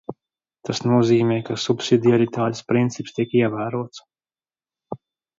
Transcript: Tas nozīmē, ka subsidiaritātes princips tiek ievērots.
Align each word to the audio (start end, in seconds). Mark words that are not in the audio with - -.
Tas 0.67 0.79
nozīmē, 0.91 1.35
ka 1.49 1.57
subsidiaritātes 1.65 2.63
princips 2.73 3.13
tiek 3.19 3.35
ievērots. 3.41 4.03